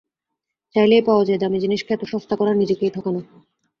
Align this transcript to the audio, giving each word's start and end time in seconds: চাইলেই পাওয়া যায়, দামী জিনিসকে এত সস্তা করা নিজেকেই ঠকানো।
চাইলেই 0.75 1.03
পাওয়া 1.03 1.23
যায়, 1.27 1.39
দামী 1.39 1.57
জিনিসকে 1.59 1.91
এত 1.93 2.03
সস্তা 2.11 2.35
করা 2.35 2.51
নিজেকেই 2.53 2.93
ঠকানো। 2.95 3.19